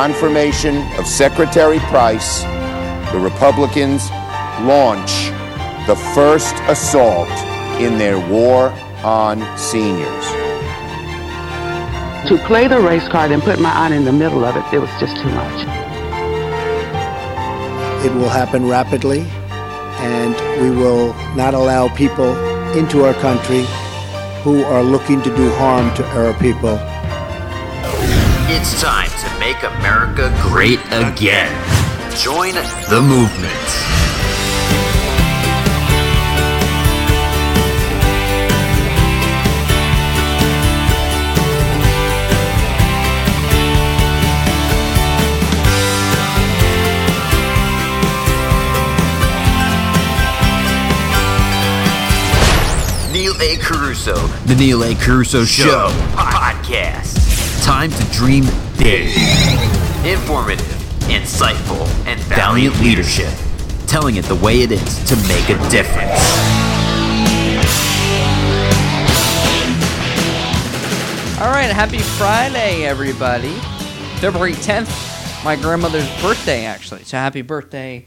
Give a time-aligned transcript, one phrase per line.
[0.00, 2.42] confirmation of Secretary Price,
[3.12, 4.08] the Republicans
[4.62, 5.28] launch
[5.86, 7.28] the first assault
[7.78, 8.70] in their war
[9.04, 10.24] on seniors.
[12.30, 14.78] To play the race card and put my aunt in the middle of it, it
[14.78, 15.58] was just too much.
[18.02, 19.20] It will happen rapidly,
[20.00, 22.34] and we will not allow people
[22.72, 23.66] into our country
[24.44, 26.80] who are looking to do harm to our people.
[28.62, 31.50] It's time to make America great again.
[32.14, 32.52] Join
[32.90, 33.56] the movement.
[53.10, 53.56] Neil A.
[53.56, 54.14] Carousso,
[54.46, 54.94] The Neil A.
[54.94, 56.29] Carousso Show, podcast.
[57.70, 58.44] Time to dream
[58.78, 59.06] big.
[60.04, 60.66] Informative,
[61.06, 63.32] insightful, and valiant leadership.
[63.86, 66.20] Telling it the way it is to make a difference.
[71.40, 73.54] All right, happy Friday, everybody.
[74.18, 77.04] February 10th, my grandmother's birthday, actually.
[77.04, 78.04] So happy birthday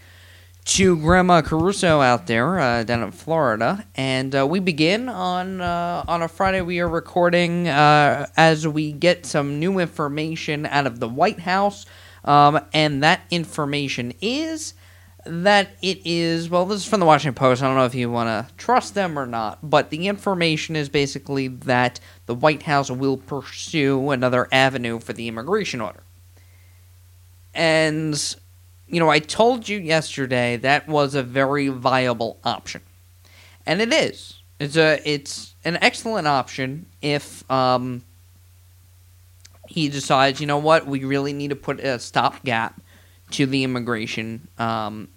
[0.66, 3.86] to Grandma Carousso out there uh, down in Florida.
[3.96, 6.62] And uh, we begin on uh, on a Friday.
[6.62, 11.86] We are recording uh, as we get some new information out of the White House.
[12.24, 14.74] Um, and that information is
[15.26, 18.12] that it is well this is from the washington post i don't know if you
[18.12, 22.92] want to trust them or not but the information is basically that the white house
[22.92, 26.04] will pursue another avenue for the immigration order
[27.54, 28.36] and
[28.88, 32.82] you know i told you yesterday that was a very viable option.
[33.66, 34.42] And it is.
[34.60, 38.04] It's a it's an excellent option if um,
[39.68, 42.80] he decides you know what we really need to put a stopgap
[43.32, 45.08] to the immigration um,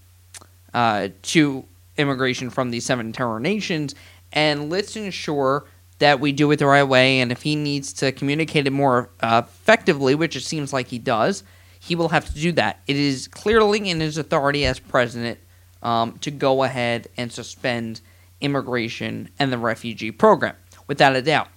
[0.72, 1.64] uh, to
[1.96, 3.94] immigration from these seven terror nations,
[4.32, 5.64] and let's ensure
[5.98, 7.20] that we do it the right way.
[7.20, 10.98] And if he needs to communicate it more uh, effectively, which it seems like he
[10.98, 11.42] does,
[11.86, 12.80] he will have to do that.
[12.86, 15.38] It is clearly in his authority as president
[15.82, 18.00] um, to go ahead and suspend
[18.40, 20.56] immigration and the refugee program,
[20.88, 21.48] without a doubt.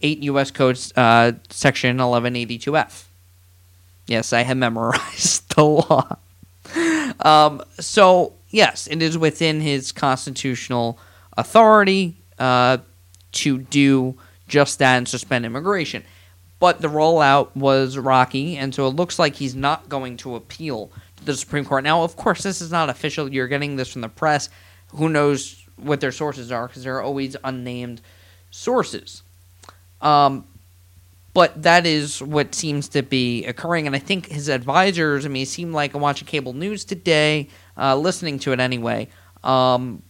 [0.00, 0.50] 8 U.S.
[0.50, 3.04] Code uh, Section 1182F.
[4.06, 6.16] Yes, I have memorized the law.
[7.20, 10.98] Um, so, yes, it is within his constitutional
[11.36, 12.78] authority uh,
[13.32, 14.16] to do
[14.48, 16.04] just that and suspend immigration.
[16.62, 20.92] But the rollout was rocky, and so it looks like he's not going to appeal
[21.16, 21.82] to the Supreme Court.
[21.82, 23.28] Now, of course, this is not official.
[23.28, 24.48] You're getting this from the press.
[24.94, 28.00] Who knows what their sources are because they're always unnamed
[28.52, 29.24] sources.
[30.00, 30.44] Um,
[31.34, 33.88] but that is what seems to be occurring.
[33.88, 37.48] And I think his advisors, I mean, it seemed like I'm watching cable news today,
[37.76, 39.08] uh, listening to it anyway,
[39.42, 40.00] um,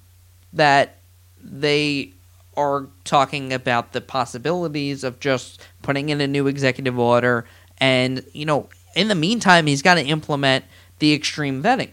[0.52, 0.98] that
[1.42, 2.12] they
[2.58, 7.44] are talking about the possibilities of just putting in a new executive order.
[7.78, 10.65] And, you know, in the meantime, he's got to implement
[10.98, 11.91] the extreme vetting.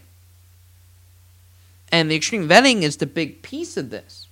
[1.92, 4.28] And the extreme vetting is the big piece of this.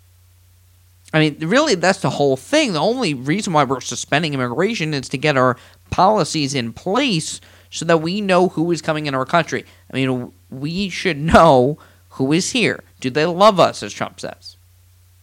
[1.12, 2.72] I mean, really, that's the whole thing.
[2.72, 5.56] The only reason why we're suspending immigration is to get our
[5.90, 7.40] policies in place
[7.70, 9.64] so that we know who is coming in our country.
[9.90, 11.78] I mean, we should know
[12.10, 12.84] who is here.
[13.00, 14.56] Do they love us, as Trump says?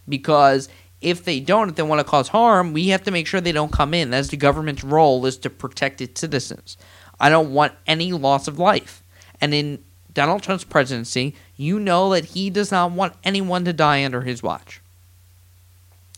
[0.09, 0.69] Because
[1.05, 3.51] if they don't, if they want to cause harm, we have to make sure they
[3.51, 4.09] don't come in.
[4.09, 6.77] That's the government's role is to protect its citizens.
[7.19, 9.03] I don't want any loss of life.
[9.39, 14.03] And in Donald Trump's presidency, you know that he does not want anyone to die
[14.03, 14.81] under his watch.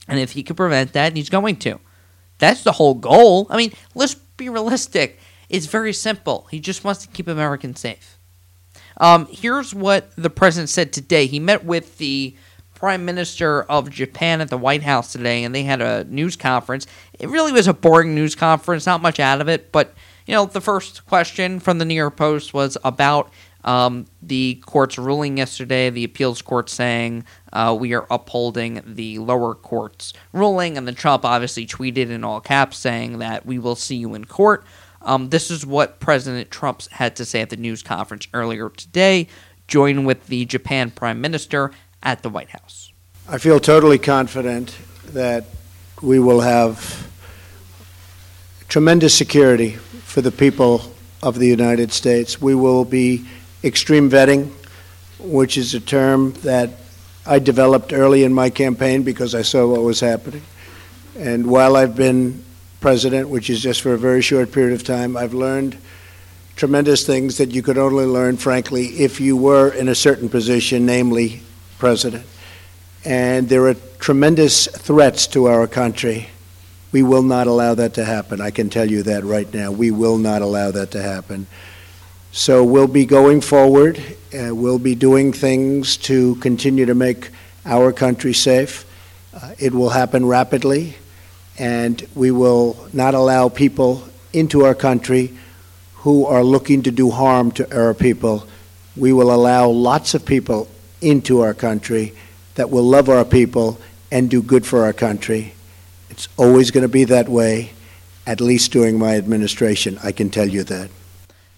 [0.07, 1.81] And if he could prevent that, he's going to.
[2.38, 3.48] That's the whole goal.
[3.50, 5.19] I mean, let's be realistic.
[5.50, 6.48] It's very simple.
[6.50, 8.18] He just wants to keep Americans safe.
[9.01, 11.25] Um, here's what the president said today.
[11.25, 12.38] He met with the
[12.78, 16.86] prime minister of Japan at the White House today, and they had a news conference.
[17.18, 19.72] It really was a boring news conference, not much out of it.
[19.72, 19.96] But
[20.28, 23.32] you know, the first question from the New York Post was about
[23.64, 29.56] um, the court's ruling yesterday, the appeals court saying uh, we are upholding the lower
[29.56, 33.96] court's ruling, and then Trump obviously tweeted in all caps saying that we will see
[33.96, 34.64] you in court.
[35.02, 39.28] Um, this is what President Trump had to say at the news conference earlier today,
[39.68, 41.72] joined with the Japan Prime Minister
[42.04, 42.92] at the White House.
[43.28, 44.78] I feel totally confident
[45.14, 45.46] that
[46.02, 47.10] we will have
[48.68, 50.82] tremendous security for the people
[51.24, 52.42] of the United States.
[52.42, 53.26] We will be
[53.64, 54.52] extreme vetting,
[55.20, 56.70] which is a term that
[57.26, 60.44] I developed early in my campaign because I saw what was happening.
[61.18, 62.44] And while I've been
[62.80, 65.78] president, which is just for a very short period of time, I've learned
[66.56, 70.86] tremendous things that you could only learn, frankly, if you were in a certain position,
[70.86, 71.42] namely
[71.78, 72.26] president.
[73.06, 76.30] And there are tremendous threats to our country.
[76.92, 78.42] We will not allow that to happen.
[78.42, 79.72] I can tell you that right now.
[79.72, 81.48] We will not allow that to happen.
[82.32, 84.00] So we'll be going forward.
[84.34, 87.30] Uh, we'll be doing things to continue to make
[87.66, 88.86] our country safe.
[89.34, 90.96] Uh, it will happen rapidly,
[91.58, 95.38] and we will not allow people into our country
[95.96, 98.48] who are looking to do harm to our people.
[98.96, 100.68] We will allow lots of people
[101.02, 102.14] into our country
[102.56, 103.80] that will love our people
[104.12, 105.54] and do good for our country.
[106.10, 107.72] It's always going to be that way,
[108.26, 110.00] at least during my administration.
[110.04, 110.90] I can tell you that.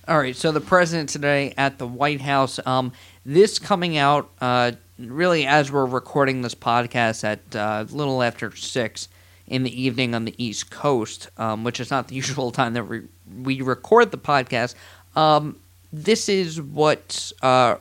[0.08, 0.36] All right.
[0.36, 2.60] So the president today at the White House.
[2.66, 2.92] Um,
[3.26, 8.56] this coming out uh, really as we're recording this podcast at uh, a little after
[8.56, 9.08] six
[9.46, 12.88] in the evening on the East Coast, um, which is not the usual time that
[12.88, 13.04] we
[13.44, 14.74] we record the podcast.
[15.16, 15.58] Um,
[15.92, 17.76] this is what uh,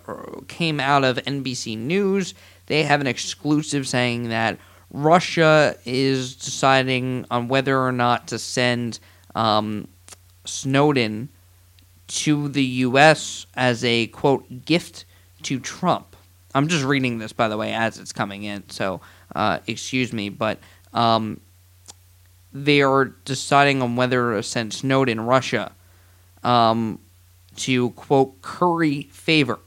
[0.48, 2.34] came out of NBC News.
[2.66, 4.58] They have an exclusive saying that
[4.90, 8.98] Russia is deciding on whether or not to send
[9.34, 9.88] um,
[10.44, 11.28] Snowden
[12.08, 13.46] to the U.S.
[13.54, 15.04] as a quote gift
[15.42, 16.16] to Trump.
[16.54, 19.02] I'm just reading this, by the way, as it's coming in, so
[19.36, 20.58] uh, excuse me, but
[20.94, 21.40] um,
[22.52, 25.72] they are deciding on whether to send Snowden to Russia
[26.42, 26.98] um,
[27.58, 29.58] to quote curry favor.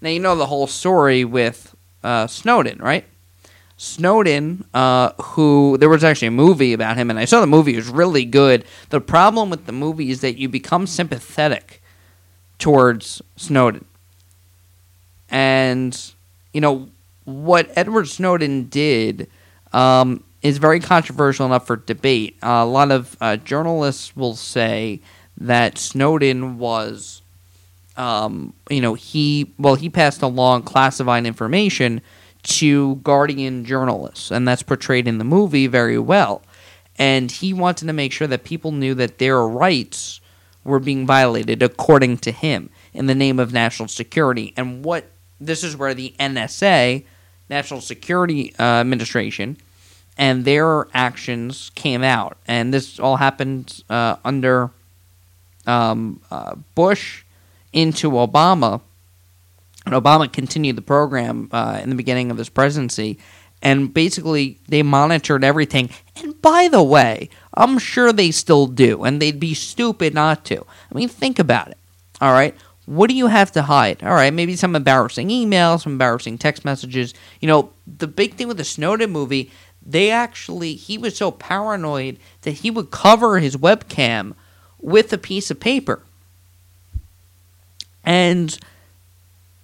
[0.00, 3.06] Now you know the whole story with uh, Snowden, right?
[3.76, 7.72] Snowden, uh, who there was actually a movie about him, and I saw the movie;
[7.72, 8.64] it was really good.
[8.90, 11.82] The problem with the movie is that you become sympathetic
[12.58, 13.84] towards Snowden,
[15.28, 16.12] and
[16.52, 16.88] you know
[17.24, 19.28] what Edward Snowden did
[19.72, 22.36] um, is very controversial enough for debate.
[22.42, 25.00] Uh, a lot of uh, journalists will say
[25.44, 27.22] that Snowden was,
[27.96, 32.00] um, you know, he well he passed along classified information
[32.42, 36.42] to Guardian journalists, and that's portrayed in the movie very well.
[36.96, 40.20] And he wanted to make sure that people knew that their rights
[40.62, 44.54] were being violated, according to him, in the name of national security.
[44.56, 45.10] And what
[45.40, 47.04] this is where the NSA,
[47.50, 49.56] National Security uh, Administration,
[50.16, 52.38] and their actions came out.
[52.46, 54.70] And this all happened uh, under
[55.66, 57.24] um, uh, Bush
[57.72, 58.80] into Obama
[59.86, 63.18] and Obama continued the program uh, in the beginning of his presidency,
[63.60, 65.90] and basically they monitored everything.
[66.16, 70.64] And by the way, I'm sure they still do, and they'd be stupid not to.
[70.90, 71.78] I mean, think about it.
[72.20, 72.54] All right,
[72.86, 74.02] what do you have to hide?
[74.02, 77.12] All right, maybe some embarrassing emails, some embarrassing text messages.
[77.40, 79.50] You know, the big thing with the Snowden movie,
[79.84, 84.34] they actually he was so paranoid that he would cover his webcam
[84.84, 86.02] with a piece of paper.
[88.04, 88.56] And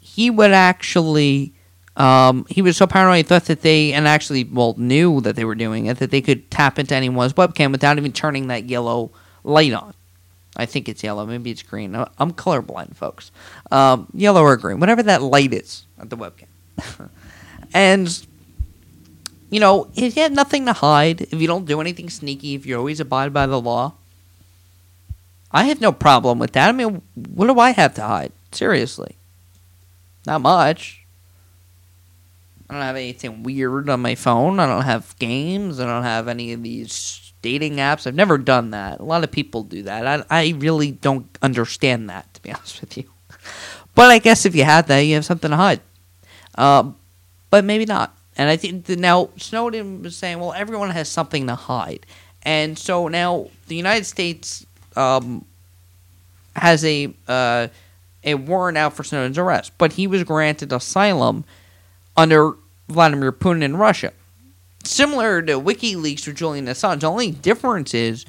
[0.00, 1.52] he would actually
[1.96, 5.44] um, he was so paranoid he thought that they and actually well knew that they
[5.44, 9.10] were doing it that they could tap into anyone's webcam without even turning that yellow
[9.44, 9.92] light on.
[10.56, 11.94] I think it's yellow, maybe it's green.
[11.94, 13.30] I'm colorblind, folks.
[13.70, 17.10] Um, yellow or green, whatever that light is at the webcam.
[17.74, 18.26] and
[19.50, 22.64] you know, if you have nothing to hide, if you don't do anything sneaky, if
[22.64, 23.94] you always abide by the law,
[25.52, 26.68] I have no problem with that.
[26.68, 28.32] I mean, what do I have to hide?
[28.52, 29.16] Seriously.
[30.26, 31.04] Not much.
[32.68, 34.60] I don't have anything weird on my phone.
[34.60, 35.80] I don't have games.
[35.80, 38.06] I don't have any of these dating apps.
[38.06, 39.00] I've never done that.
[39.00, 40.06] A lot of people do that.
[40.06, 43.04] I, I really don't understand that, to be honest with you.
[43.94, 45.80] But I guess if you had that, you have something to hide.
[46.54, 46.96] Um,
[47.50, 48.16] but maybe not.
[48.36, 52.06] And I think now Snowden was saying, well, everyone has something to hide.
[52.42, 54.64] And so now the United States
[54.96, 55.44] um,
[56.56, 57.12] has a.
[57.28, 57.68] Uh,
[58.24, 61.44] a warrant out for Snowden's arrest, but he was granted asylum
[62.16, 62.52] under
[62.88, 64.12] Vladimir Putin in Russia.
[64.84, 68.24] Similar to WikiLeaks with Julian Assange, the only difference is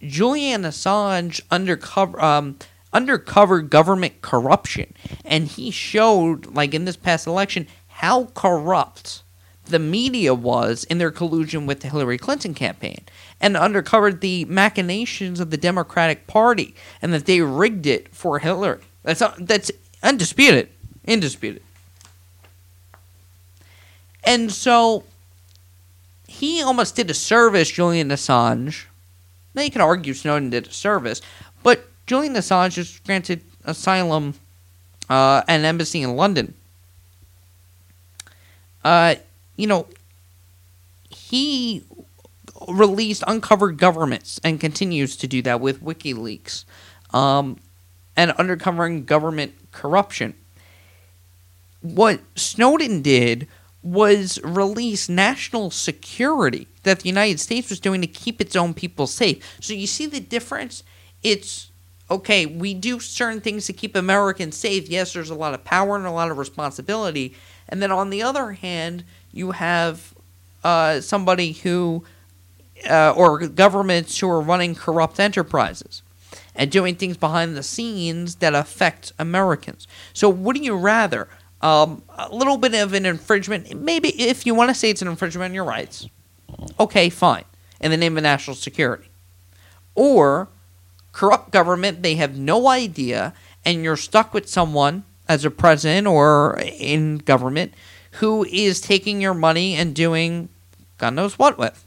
[0.00, 2.58] Julian Assange undercover um,
[2.92, 4.94] undercover government corruption,
[5.24, 9.22] and he showed, like in this past election, how corrupt
[9.66, 13.04] the media was in their collusion with the Hillary Clinton campaign,
[13.40, 18.80] and uncovered the machinations of the Democratic Party, and that they rigged it for Hillary.
[19.02, 19.70] That's that's
[20.02, 20.68] undisputed,
[21.04, 21.62] indisputed.
[24.24, 25.04] And so
[26.26, 28.86] he almost did a service, Julian Assange.
[29.54, 31.22] Now you can argue Snowden did a service,
[31.62, 34.34] but Julian Assange was granted asylum
[35.08, 36.54] uh, an embassy in London.
[38.84, 39.16] Uh,
[39.56, 39.86] you know,
[41.10, 41.84] he
[42.68, 46.64] released uncovered governments and continues to do that with WikiLeaks
[47.12, 47.58] um,
[48.16, 50.34] and undercovering government corruption.
[51.82, 53.46] What Snowden did
[53.82, 59.06] was release national security that the United States was doing to keep its own people
[59.06, 59.56] safe.
[59.60, 60.82] So you see the difference?
[61.22, 61.70] It's
[62.10, 64.88] okay, we do certain things to keep Americans safe.
[64.88, 67.34] Yes, there's a lot of power and a lot of responsibility.
[67.68, 69.04] And then on the other hand,
[69.36, 70.14] you have
[70.64, 72.04] uh, somebody who,
[72.88, 76.02] uh, or governments who are running corrupt enterprises
[76.54, 79.86] and doing things behind the scenes that affect Americans.
[80.12, 81.28] So, would you rather?
[81.62, 85.08] Um, a little bit of an infringement, maybe if you want to say it's an
[85.08, 86.06] infringement on your rights,
[86.78, 87.44] okay, fine,
[87.80, 89.08] in the name of national security.
[89.94, 90.48] Or
[91.12, 93.32] corrupt government, they have no idea,
[93.64, 97.72] and you're stuck with someone as a president or in government
[98.16, 100.48] who is taking your money and doing
[100.98, 101.86] God knows what with.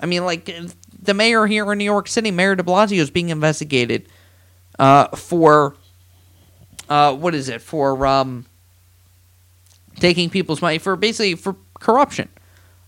[0.00, 0.50] I mean, like
[1.00, 4.08] the mayor here in New York City, Mayor De Blasio, is being investigated
[4.78, 5.76] uh, for
[6.88, 8.46] uh, what is it for um,
[9.96, 12.28] taking people's money for basically for corruption,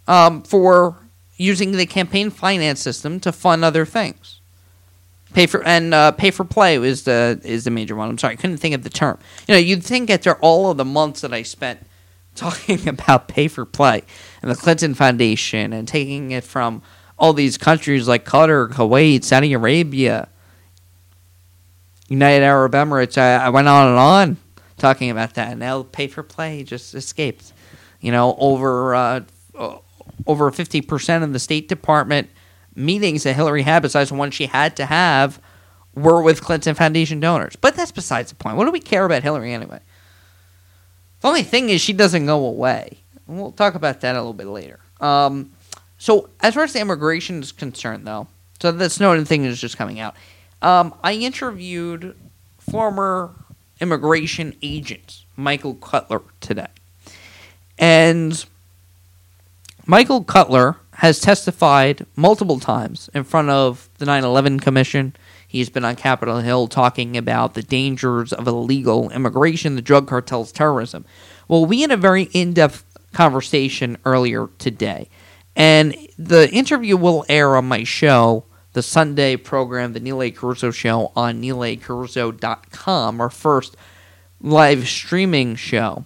[0.08, 0.96] um, for
[1.36, 4.40] using the campaign finance system to fund other things.
[5.34, 8.08] Pay for and uh, pay for play is the is the major one.
[8.08, 9.18] I'm sorry, I couldn't think of the term.
[9.48, 11.80] You know, you'd think after all of the months that I spent
[12.36, 14.02] talking about pay for play
[14.42, 16.82] and the Clinton Foundation and taking it from
[17.18, 20.28] all these countries like Qatar, Kuwait, Saudi Arabia,
[22.08, 23.18] United Arab Emirates.
[23.18, 24.36] I, I went on and on
[24.78, 25.50] talking about that.
[25.50, 27.52] And now pay for play just escaped.
[28.00, 29.20] You know, over uh,
[30.28, 32.30] over fifty percent of the State Department
[32.74, 35.40] meetings that Hillary had, besides the one she had to have,
[35.94, 37.56] were with Clinton Foundation donors.
[37.56, 38.56] But that's besides the point.
[38.56, 39.80] What do we care about Hillary anyway?
[41.20, 42.98] The only thing is she doesn't go away.
[43.26, 44.80] We'll talk about that a little bit later.
[45.00, 45.52] Um,
[45.98, 48.28] so as far as the immigration is concerned, though,
[48.60, 50.14] so the Snowden thing is just coming out.
[50.60, 52.16] Um, I interviewed
[52.58, 53.32] former
[53.80, 56.68] immigration agent Michael Cutler today,
[57.78, 58.44] and
[59.86, 65.14] Michael Cutler has testified multiple times in front of the 9 11 Commission.
[65.46, 70.52] He's been on Capitol Hill talking about the dangers of illegal immigration, the drug cartels,
[70.52, 71.04] terrorism.
[71.48, 75.08] Well, we had a very in depth conversation earlier today,
[75.54, 80.30] and the interview will air on my show, the Sunday program, the Neil A.
[80.32, 83.76] Carousso Show, on neilacarousso.com, our first
[84.40, 86.04] live streaming show.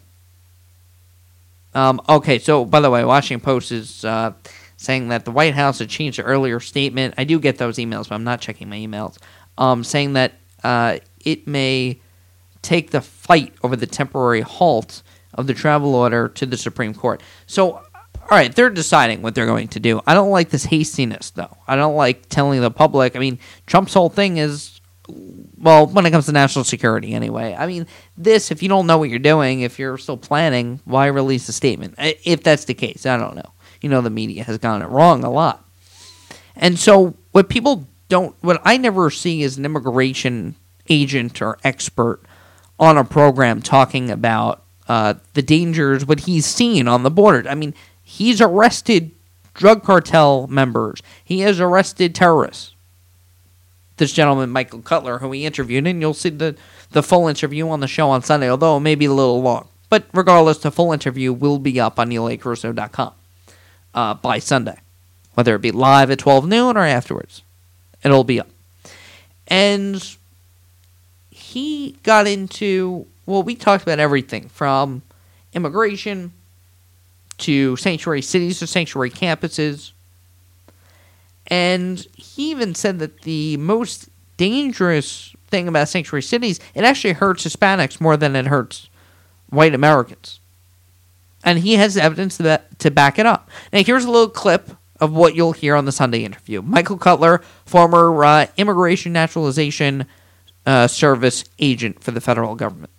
[1.74, 4.32] Um, okay, so by the way, Washington Post is uh,
[4.78, 7.14] saying that the White House had changed the earlier statement.
[7.18, 9.18] I do get those emails, but I'm not checking my emails.
[9.58, 12.00] Um, saying that uh, it may
[12.62, 15.02] take the fight over the temporary halt
[15.34, 17.22] of the travel order to the Supreme Court.
[17.46, 17.82] So, all
[18.30, 20.00] right, they're deciding what they're going to do.
[20.06, 21.56] I don't like this hastiness, though.
[21.66, 23.16] I don't like telling the public.
[23.16, 27.56] I mean, Trump's whole thing is, well, when it comes to national security, anyway.
[27.58, 31.06] I mean, this, if you don't know what you're doing, if you're still planning, why
[31.06, 31.96] release a statement?
[31.98, 35.24] If that's the case, I don't know you know the media has gotten it wrong
[35.24, 35.64] a lot.
[36.56, 40.56] And so what people don't what I never see is an immigration
[40.88, 42.20] agent or expert
[42.78, 47.48] on a program talking about uh, the dangers what he's seen on the border.
[47.48, 49.12] I mean, he's arrested
[49.54, 51.02] drug cartel members.
[51.22, 52.74] He has arrested terrorists.
[53.98, 56.56] This gentleman, Michael Cutler, who we interviewed, and you'll see the,
[56.92, 59.66] the full interview on the show on Sunday, although it may be a little long.
[59.90, 63.12] But regardless, the full interview will be up on neilacarousso.com
[63.94, 64.78] uh, by Sunday,
[65.34, 67.42] whether it be live at 12 noon or afterwards.
[68.02, 68.48] It'll be up.
[69.46, 70.16] And
[71.30, 75.02] he got into, well, we talked about everything from
[75.52, 76.32] immigration
[77.38, 79.92] to sanctuary cities to sanctuary campuses.
[81.46, 87.44] And he even said that the most dangerous thing about sanctuary cities, it actually hurts
[87.44, 88.88] Hispanics more than it hurts
[89.48, 90.40] white Americans
[91.48, 93.48] and he has evidence to, to back it up.
[93.72, 96.60] Now, here's a little clip of what you'll hear on the Sunday interview.
[96.60, 100.04] Michael Cutler, former uh, Immigration Naturalization
[100.66, 102.90] uh, Service agent for the federal government.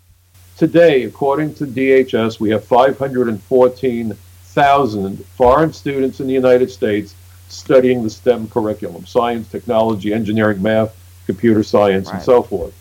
[0.58, 7.13] Today, according to DHS, we have 514,000 foreign students in the United States
[7.50, 12.15] studying the STEM curriculum science, technology, engineering, math, computer science, right.
[12.15, 12.74] and so forth.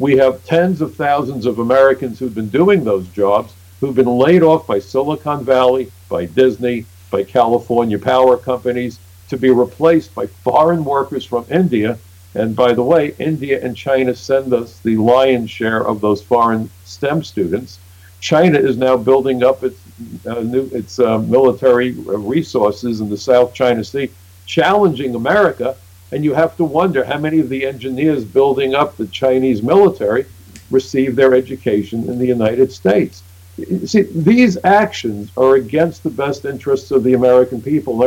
[0.00, 3.52] We have tens of thousands of Americans who've been doing those jobs
[3.82, 9.50] who've been laid off by Silicon Valley, by Disney, by California power companies to be
[9.50, 11.98] replaced by foreign workers from India.
[12.36, 16.70] And by the way, India and China send us the lion's share of those foreign
[16.84, 17.80] STEM students.
[18.20, 19.80] China is now building up its
[20.26, 24.12] uh, new its uh, military resources in the South China Sea,
[24.46, 25.76] challenging America.
[26.12, 30.26] And you have to wonder how many of the engineers building up the Chinese military
[30.70, 33.24] received their education in the United States.
[33.56, 38.06] See, these actions are against the best interests of the American people.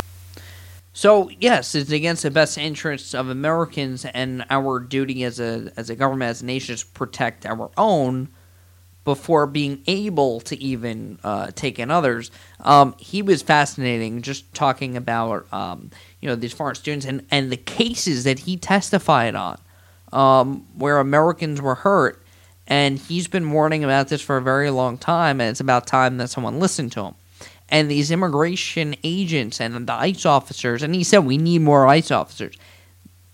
[0.92, 5.90] So yes, it's against the best interests of Americans, and our duty as a as
[5.90, 8.28] a government, as a nation, is to protect our own
[9.04, 12.32] before being able to even uh, take in others.
[12.60, 17.52] Um, he was fascinating, just talking about um, you know these foreign students and and
[17.52, 19.60] the cases that he testified on,
[20.12, 22.25] um, where Americans were hurt
[22.66, 26.16] and he's been warning about this for a very long time, and it's about time
[26.18, 27.14] that someone listened to him.
[27.68, 32.10] And these immigration agents and the ICE officers, and he said we need more ICE
[32.10, 32.56] officers.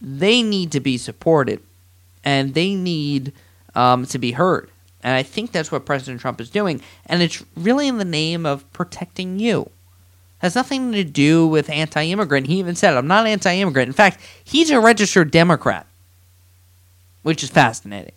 [0.01, 1.61] They need to be supported,
[2.25, 3.33] and they need
[3.75, 4.71] um, to be heard.
[5.03, 6.81] And I think that's what President Trump is doing.
[7.07, 9.63] And it's really in the name of protecting you.
[9.63, 9.69] It
[10.41, 12.47] has nothing to do with anti immigrant.
[12.47, 13.89] He even said, I'm not anti immigrant.
[13.89, 15.87] In fact, he's a registered Democrat,
[17.23, 18.15] which is fascinating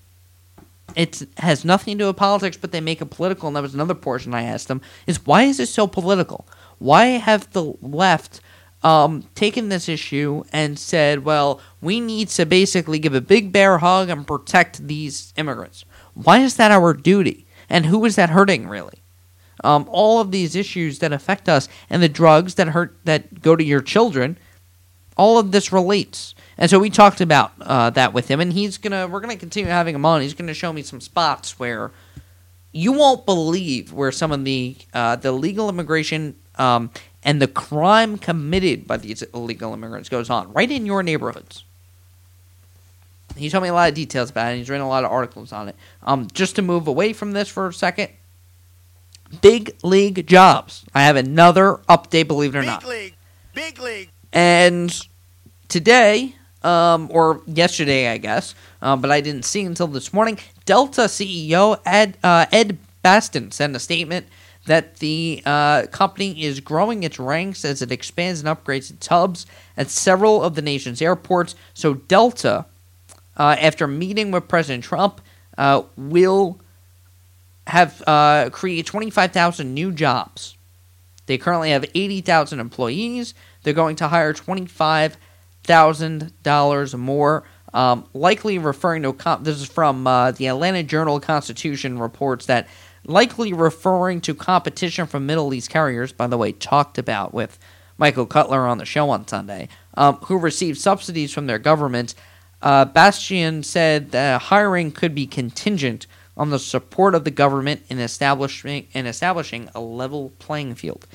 [0.96, 3.48] it has nothing to do with politics, but they make it political.
[3.48, 6.48] And that was another portion I asked them: is why is it so political?
[6.80, 8.42] Why have the left
[8.84, 13.80] um, taken this issue and said, well, we need to basically give a big bear
[13.80, 15.86] hug and protect these immigrants?
[16.14, 17.48] Why is that our duty?
[17.68, 19.02] And who is that hurting really?
[19.64, 23.56] Um, all of these issues that affect us and the drugs that hurt that go
[23.56, 24.38] to your children,
[25.18, 26.36] all of this relates.
[26.58, 29.08] And so we talked about uh, that with him, and he's gonna.
[29.08, 30.22] We're gonna continue having him on.
[30.22, 31.92] He's gonna show me some spots where
[32.72, 36.92] you won't believe where some of the uh, the legal immigration um,
[37.24, 41.64] and the crime committed by these illegal immigrants goes on right in your neighborhoods.
[43.38, 44.58] He told me a lot of details about it.
[44.58, 45.76] He's written a lot of articles on it.
[46.04, 48.10] Um, just to move away from this for a second,
[49.42, 50.86] big league jobs.
[50.94, 52.28] I have another update.
[52.28, 53.16] Believe it or big not, big league,
[53.54, 54.10] big league.
[54.32, 55.08] And
[55.68, 60.40] today, um, or yesterday, I guess, um, but I didn't see until this morning.
[60.66, 64.28] Delta CEO Ed, uh, Ed Bastian sent a statement
[64.66, 69.46] that the uh, company is growing its ranks as it expands and upgrades its hubs
[69.78, 71.56] at several of the nation's airports.
[71.74, 72.66] So, Delta,
[73.38, 75.22] uh, after meeting with President Trump,
[75.58, 76.60] uh, will
[77.68, 80.58] have uh, create 25,000 new jobs.
[81.28, 83.34] They currently have 80,000 employees.
[83.64, 85.18] They're going to hire 25
[85.66, 87.44] thousand dollars more.
[87.74, 92.68] Um, likely referring to comp- this is from uh, the Atlanta Journal Constitution reports that
[93.06, 96.14] likely referring to competition from Middle East carriers.
[96.14, 97.60] By the way, talked about with
[97.98, 102.16] Michael Cutler on the show on Sunday, um, who received subsidies from their government.
[102.62, 108.00] Uh, Bastian said that hiring could be contingent on the support of the government in
[108.00, 111.08] establishing in establishing a level playing field.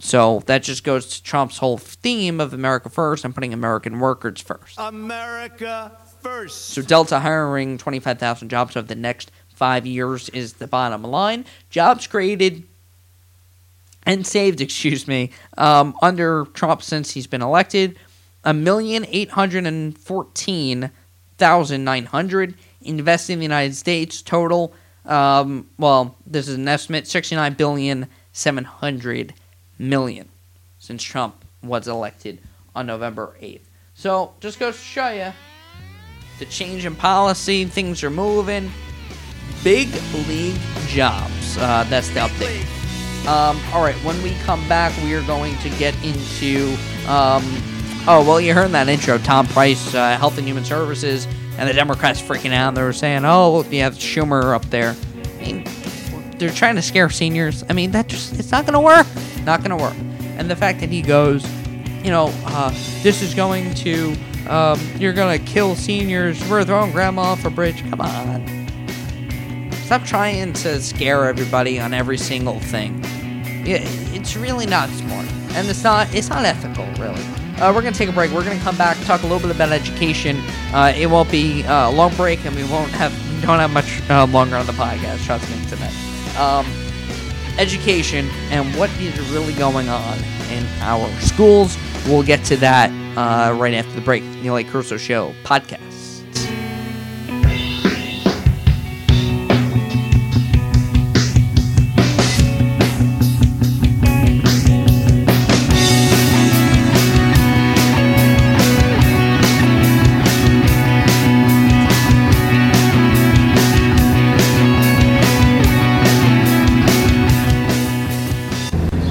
[0.00, 4.40] So that just goes to Trump's whole theme of America first and putting American workers
[4.40, 4.76] first.
[4.78, 6.70] America first.
[6.70, 11.44] So Delta hiring 25,000 jobs over the next five years is the bottom line.
[11.68, 12.64] Jobs created
[14.06, 17.98] and saved, excuse me, um, under Trump since he's been elected,
[18.42, 20.90] a million eight hundred and fourteen
[21.36, 24.72] thousand nine hundred invested in the United States total.
[25.04, 29.34] Um, well, this is an estimate: sixty-nine billion seven hundred
[29.80, 30.28] million
[30.78, 32.38] since Trump was elected
[32.74, 33.62] on November 8th.
[33.94, 35.32] So just goes to show you
[36.38, 38.70] the change in policy, things are moving.
[39.62, 39.88] Big
[40.26, 41.58] league jobs.
[41.58, 42.64] Uh, that's the update.
[43.26, 46.72] Um, all right, when we come back, we are going to get into.
[47.06, 47.42] Um,
[48.08, 49.18] oh, well, you heard that intro.
[49.18, 51.26] Tom Price, uh, Health and Human Services,
[51.58, 52.74] and the Democrats freaking out.
[52.74, 54.96] They were saying, oh, you have Schumer up there.
[55.38, 55.64] I mean,
[56.38, 57.62] they're trying to scare seniors.
[57.68, 59.06] I mean, that just, it's not going to work.
[59.50, 59.96] Not going to work.
[60.38, 61.44] And the fact that he goes,
[62.04, 62.70] you know, uh,
[63.02, 64.14] this is going to,
[64.48, 66.40] um, you're going to kill seniors.
[66.48, 67.82] We're throwing grandma off a bridge.
[67.90, 68.46] Come on.
[69.72, 73.00] Stop trying to scare everybody on every single thing.
[73.66, 77.20] it's really not smart, and it's not it's not ethical, really.
[77.60, 78.30] Uh, we're gonna take a break.
[78.30, 80.40] We're gonna come back, talk a little bit about education.
[80.72, 83.10] Uh, it won't be uh, a long break, and we won't have
[83.42, 85.24] don't have much uh, longer on the podcast.
[85.26, 86.38] Trust me, tonight.
[86.38, 86.89] Um,
[87.58, 90.18] education and what is really going on
[90.50, 91.76] in our schools.
[92.06, 94.22] We'll get to that uh, right after the break.
[94.42, 94.64] Neil A.
[94.64, 95.89] Carousso Show podcast.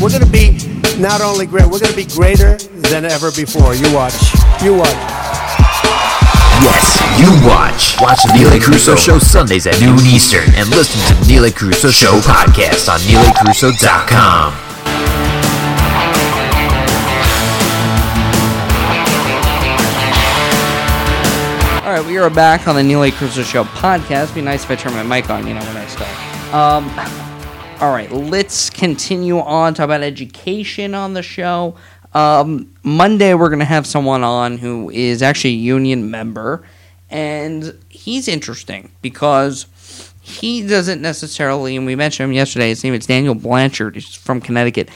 [0.00, 0.56] We're going to be
[0.98, 2.56] not only great, we're going to be greater
[2.88, 3.74] than ever before.
[3.74, 4.14] You watch.
[4.62, 4.96] You watch.
[6.64, 8.00] Yes, you watch.
[8.00, 8.58] Watch the Neil A.
[8.58, 11.50] Carousso Show Sundays at noon Eastern and listen to the Neil A.
[11.50, 14.54] Carousso Show podcast on NeilACarousso.com.
[21.84, 23.10] All right, we are back on the Neil A.
[23.10, 24.34] Carousso Show podcast.
[24.34, 26.54] Be nice if I turn my mic on, you know, when I start.
[26.54, 27.29] Um,
[27.80, 31.74] all right, let's continue on talk about education on the show.
[32.12, 36.62] Um, Monday, we're going to have someone on who is actually a union member,
[37.08, 39.66] and he's interesting because
[40.20, 42.68] he doesn't necessarily, and we mentioned him yesterday.
[42.68, 43.94] His name is Daniel Blanchard.
[43.94, 44.90] He's from Connecticut.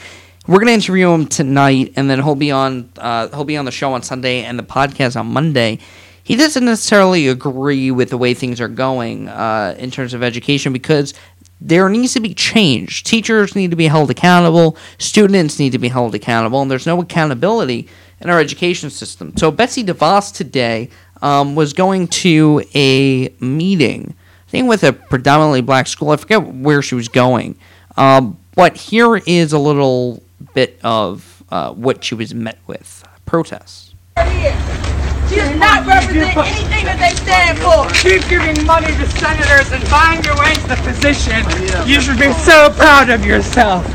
[0.45, 2.91] We're going to interview him tonight, and then he'll be on.
[2.97, 5.79] Uh, he'll be on the show on Sunday and the podcast on Monday.
[6.23, 10.73] He doesn't necessarily agree with the way things are going uh, in terms of education
[10.73, 11.13] because
[11.61, 13.03] there needs to be change.
[13.03, 14.77] Teachers need to be held accountable.
[14.97, 17.87] Students need to be held accountable, and there's no accountability
[18.19, 19.35] in our education system.
[19.37, 20.89] So Betsy DeVos today
[21.21, 24.15] um, was going to a meeting,
[24.47, 26.11] I think with a predominantly black school.
[26.11, 27.57] I forget where she was going,
[27.97, 30.21] um, but here is a little
[30.53, 33.93] bit of uh, what she was met with: protests.
[35.29, 37.89] She does not represent anything that they stand for.
[37.93, 41.43] Keep giving money to senators and buying your way to the position.
[41.87, 43.85] You should be so proud of yourself.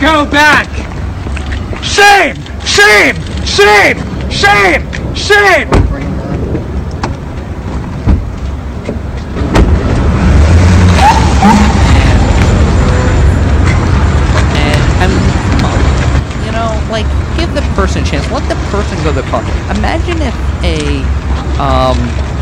[0.00, 0.66] Go back.
[1.84, 2.36] Shame!
[2.64, 3.16] Shame!
[3.44, 3.98] Shame!
[4.30, 4.82] Shame!
[5.14, 5.68] Shame!
[14.56, 15.20] And I mean,
[15.52, 15.76] come on.
[16.46, 17.06] You know, like
[17.36, 18.30] give the person a chance.
[18.30, 19.42] Let the person go to the car.
[19.76, 21.00] Imagine if a,
[21.60, 21.98] um,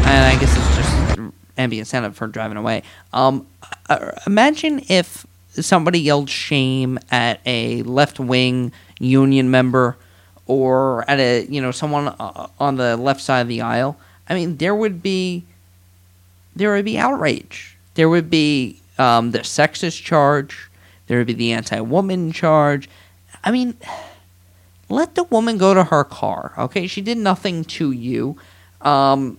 [0.07, 2.83] and I guess it's just ambient sound for driving away.
[3.15, 3.47] Um,
[3.89, 9.97] uh, imagine if somebody yelled shame at a left wing union member
[10.47, 13.97] or at a you know someone uh, on the left side of the aisle.
[14.29, 15.45] I mean, there would be
[16.55, 17.77] there would be outrage.
[17.95, 20.71] There would be um, the sexist charge.
[21.07, 22.89] There would be the anti-woman charge.
[23.43, 23.77] I mean,
[24.89, 26.53] let the woman go to her car.
[26.59, 28.37] Okay, she did nothing to you.
[28.81, 29.39] Um,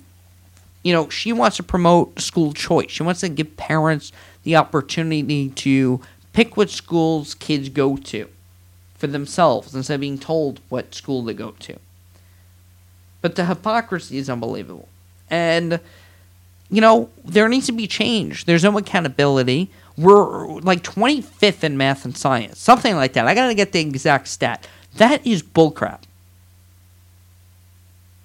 [0.83, 2.91] you know, she wants to promote school choice.
[2.91, 4.11] She wants to give parents
[4.43, 6.01] the opportunity to
[6.33, 8.29] pick what schools kids go to
[8.95, 11.77] for themselves instead of being told what school to go to.
[13.21, 14.87] But the hypocrisy is unbelievable.
[15.29, 15.79] And,
[16.69, 18.45] you know, there needs to be change.
[18.45, 19.69] There's no accountability.
[19.97, 23.27] We're like 25th in math and science, something like that.
[23.27, 24.67] I got to get the exact stat.
[24.95, 26.01] That is bullcrap.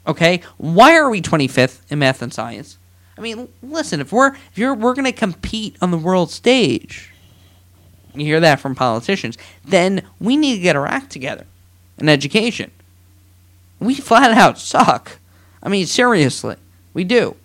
[0.07, 0.42] Okay?
[0.59, 2.79] Why are we 25th in math and science?
[3.16, 7.12] I mean, listen, if we're if you're we're going to compete on the world stage,
[8.14, 11.46] you hear that from politicians, then we need to get our act together
[11.98, 12.70] in education.
[13.79, 15.18] We flat out suck.
[15.62, 16.57] I mean, seriously,
[16.92, 17.37] we do.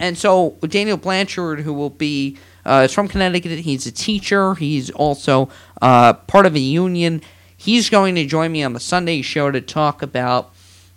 [0.00, 4.54] And so Daniel Blanchard, who will be uh, is from Connecticut, he's a teacher.
[4.54, 5.48] He's also
[5.80, 7.22] uh, part of a union.
[7.60, 10.54] He's going to join me on the Sunday show to talk about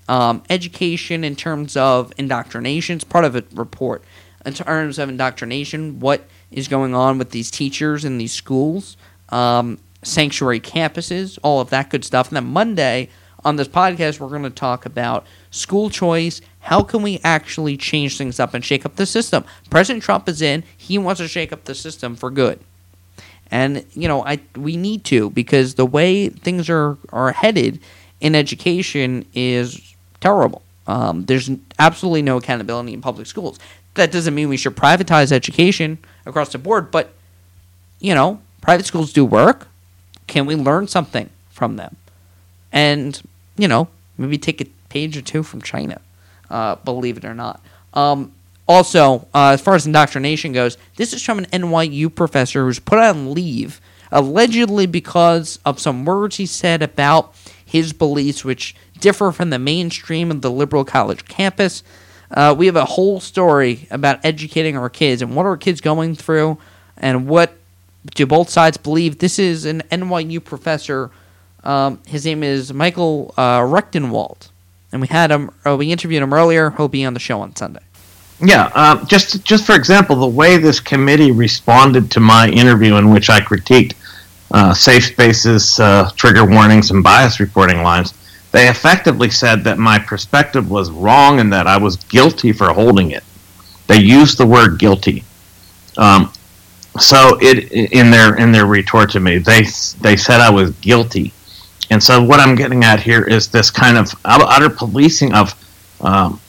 [0.08, 2.98] um, education in terms of indoctrination.
[2.98, 4.04] It's part of a report
[4.46, 6.00] in terms of indoctrination.
[6.00, 8.96] What is going on with these teachers in these schools,
[9.30, 12.28] um, sanctuary campuses, all of that good stuff.
[12.28, 13.10] And then Monday
[13.44, 16.42] on this podcast, we're going to talk about school choice.
[16.60, 19.46] How can we actually change things up and shake up the system?
[19.72, 20.64] President Trump is in.
[20.78, 22.60] He wants to shake up the system for good.
[23.52, 27.80] And you know, I we need to because the way things are are headed
[28.20, 30.62] in education is terrible.
[30.88, 33.60] Um, there's absolutely no accountability in public schools.
[33.96, 37.14] That doesn't mean we should privatize education across the board, but
[38.00, 39.68] you know, private schools do work.
[40.28, 41.98] Can we learn something from them?
[42.72, 43.22] And
[43.58, 43.90] you know,
[44.22, 46.00] Maybe take a page or two from China,
[46.50, 47.60] uh, believe it or not.
[47.94, 48.34] Um,
[48.72, 53.00] also, uh, as far as indoctrination goes, this is from an NYU professor who's put
[53.00, 53.82] on leave
[54.12, 57.34] allegedly because of some words he said about
[57.66, 61.84] his beliefs, which differ from the mainstream of the liberal college campus.
[62.30, 66.16] Uh, we have a whole story about educating our kids and what our kids going
[66.16, 66.58] through
[66.98, 67.54] and what
[68.16, 69.20] do both sides believe.
[69.20, 71.12] This is an NYU professor.
[71.64, 74.50] Um, his name is Michael uh, Rectenwald,
[74.92, 75.52] and we had him.
[75.66, 76.72] Uh, we interviewed him earlier.
[76.72, 77.82] He'll be on the show on Sunday.
[78.44, 83.12] Yeah, uh, just just for example, the way this committee responded to my interview in
[83.12, 83.94] which I critiqued
[84.52, 88.14] uh, safe spaces, uh, trigger warnings, and bias reporting lines,
[88.52, 93.12] they effectively said that my perspective was wrong and that I was guilty for holding
[93.12, 93.24] it.
[93.88, 95.24] They used the word guilty.
[95.98, 96.34] Um,
[97.00, 99.68] so it in their in their retort to me, they
[100.02, 101.32] they said I was guilty,
[101.92, 105.54] and so what I'm getting at here is this kind of utter policing of
[106.02, 106.41] um,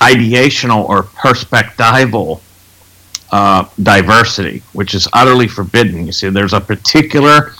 [0.00, 2.40] ideational or perspectival
[3.32, 6.06] uh, diversity, which is utterly forbidden.
[6.06, 7.52] You see, there's a particular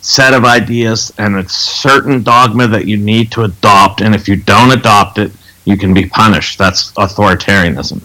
[0.00, 4.36] set of ideas and a certain dogma that you need to adopt, and if you
[4.36, 5.32] don't adopt it,
[5.64, 6.58] you can be punished.
[6.58, 8.02] That's authoritarianism.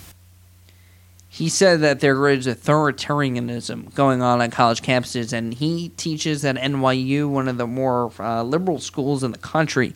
[1.29, 6.55] He said that there is authoritarianism going on on college campuses, and he teaches at
[6.55, 9.93] NYU, one of the more uh, liberal schools in the country.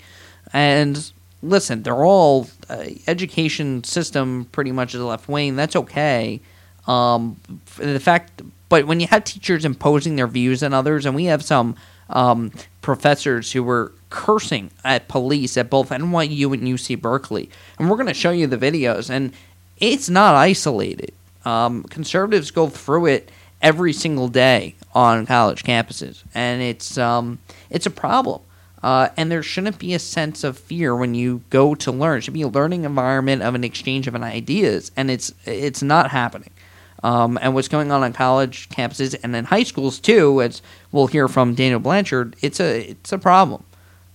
[0.52, 5.56] And listen, they're all uh, education system pretty much is left wing.
[5.56, 6.42] That's okay.
[6.88, 7.38] Um,
[7.78, 11.44] the fact, but when you have teachers imposing their views on others, and we have
[11.44, 11.76] some
[12.10, 17.98] um, professors who were cursing at police at both NYU and UC Berkeley, and we're
[17.98, 19.34] going to show you the videos, and
[19.78, 21.14] it's not isolated.
[21.46, 27.86] Um, conservatives go through it every single day on college campuses, and it's um, it's
[27.86, 28.42] a problem.
[28.82, 32.18] Uh, and there shouldn't be a sense of fear when you go to learn.
[32.18, 35.82] It should be a learning environment of an exchange of an ideas, and it's it's
[35.82, 36.52] not happening.
[37.04, 40.62] Um, and what's going on on college campuses and in high schools too, as
[40.92, 43.64] we'll hear from Daniel Blanchard, it's a it's a problem,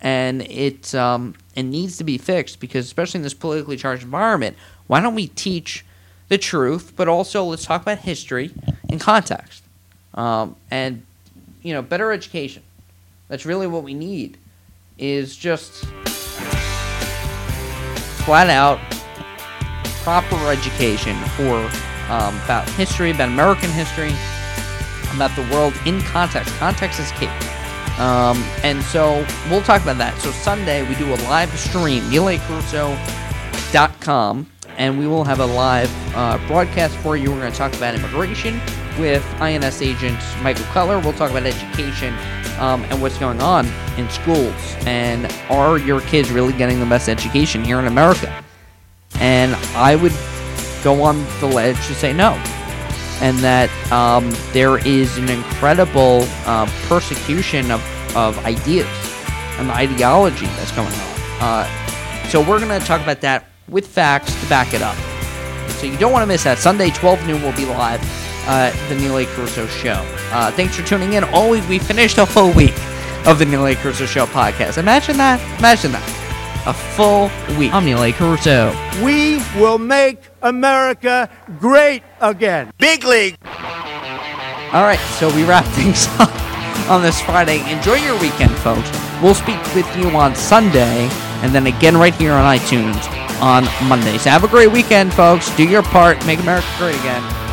[0.01, 4.57] and it um, it needs to be fixed because especially in this politically charged environment,
[4.87, 5.85] why don't we teach
[6.29, 8.51] the truth, but also let's talk about history
[8.89, 9.63] and context,
[10.15, 11.03] um, and
[11.63, 12.63] you know better education.
[13.29, 14.39] That's really what we need
[14.99, 15.85] is just
[18.25, 18.81] flat out
[20.03, 21.71] proper education for
[22.11, 24.13] um, about history, about American history,
[25.15, 26.53] about the world in context.
[26.57, 27.29] Context is key.
[27.99, 30.19] Um, and so we'll talk about that.
[30.19, 36.39] So Sunday we do a live stream, NeilACarousso.com, and we will have a live uh,
[36.49, 37.31] broadcast for you.
[37.31, 38.61] We're going to talk about immigration
[38.99, 40.99] with INS agent Michael Cutler.
[40.99, 42.17] We'll talk about education
[42.59, 44.55] um, and what's going on in schools.
[44.87, 48.45] And are your kids really getting the best education here in America?
[49.17, 50.13] And I would
[50.83, 52.33] go on the ledge to say no.
[53.21, 58.89] And that um, there is an incredible uh, persecution of, of ideas
[59.59, 61.15] and the ideology that's going on.
[61.41, 64.97] Uh, so we're going to talk about that with facts to back it up.
[65.71, 66.59] So you don't want to miss that.
[66.59, 68.01] Sunday, 12 noon, will be live
[68.47, 69.25] uh, the Neil A.
[69.27, 70.05] Carousso Show.
[70.33, 71.25] Uh, thanks for tuning in.
[71.25, 72.75] All week, we finished a full week
[73.27, 73.75] of the Neil A.
[73.75, 74.79] Carousso Show podcast.
[74.79, 75.41] Imagine that.
[75.59, 76.65] Imagine that.
[76.67, 77.73] A full week.
[77.73, 78.13] I'm Neil A.
[78.13, 78.73] Carousso.
[79.05, 82.73] We will make America great again.
[82.79, 83.37] Big league.
[83.45, 86.31] All right, so we wrap things up
[86.91, 87.61] on this Friday.
[87.71, 88.91] Enjoy your weekend, folks.
[89.23, 91.09] We'll speak with you on Sunday
[91.43, 93.09] and then again right here on iTunes
[93.41, 94.19] on Monday.
[94.19, 95.55] So have a great weekend, folks.
[95.57, 96.25] Do your part.
[96.27, 97.44] Make America great again.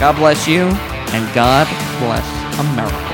[0.00, 1.66] God bless you, and God
[2.00, 2.26] bless
[2.58, 3.09] America.